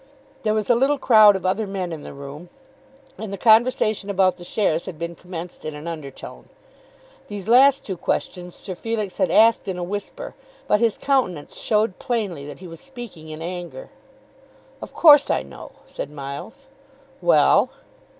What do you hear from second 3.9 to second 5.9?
about the shares had been commenced in an